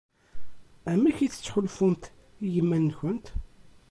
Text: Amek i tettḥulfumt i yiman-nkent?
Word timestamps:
Amek 0.91 1.17
i 1.19 1.27
tettḥulfumt 1.31 2.03
i 2.11 2.45
yiman-nkent? 2.53 3.27